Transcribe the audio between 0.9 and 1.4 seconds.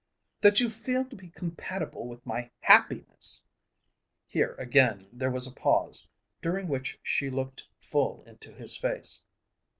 to be